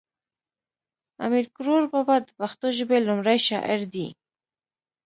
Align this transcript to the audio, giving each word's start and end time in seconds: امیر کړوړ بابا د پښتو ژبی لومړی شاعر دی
امیر 1.25 1.45
کړوړ 1.55 1.83
بابا 1.91 2.17
د 2.23 2.29
پښتو 2.39 2.67
ژبی 2.77 2.99
لومړی 3.07 3.37
شاعر 3.47 3.81
دی 3.93 4.07